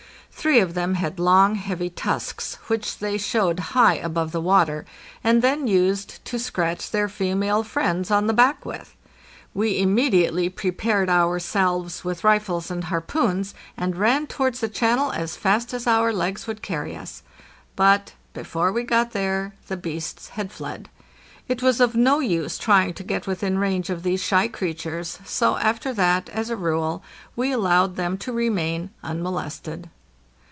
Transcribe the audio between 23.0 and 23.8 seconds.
get within